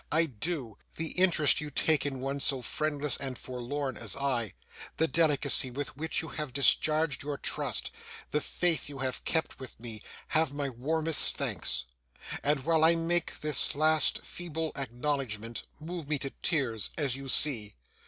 I 0.11 0.25
do. 0.25 0.79
The 0.95 1.09
interest 1.11 1.61
you 1.61 1.69
take 1.69 2.07
in 2.07 2.21
one 2.21 2.39
so 2.39 2.63
friendless 2.63 3.17
and 3.17 3.37
forlorn 3.37 3.97
as 3.97 4.15
I, 4.15 4.55
the 4.97 5.07
delicacy 5.07 5.69
with 5.69 5.95
which 5.95 6.23
you 6.23 6.29
have 6.29 6.53
discharged 6.53 7.21
your 7.21 7.37
trust, 7.37 7.91
the 8.31 8.41
faith 8.41 8.89
you 8.89 8.97
have 8.97 9.23
kept 9.25 9.59
with 9.59 9.79
me, 9.79 10.01
have 10.29 10.55
my 10.55 10.69
warmest 10.69 11.35
thanks: 11.37 11.85
and, 12.41 12.61
while 12.65 12.83
I 12.83 12.95
make 12.95 13.41
this 13.41 13.75
last 13.75 14.23
feeble 14.25 14.71
acknowledgment, 14.75 15.65
move 15.79 16.09
me 16.09 16.17
to 16.17 16.31
tears, 16.41 16.89
as 16.97 17.15
you 17.15 17.29
see. 17.29 17.75